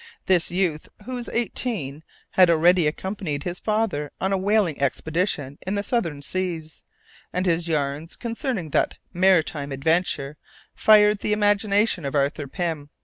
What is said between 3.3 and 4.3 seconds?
his father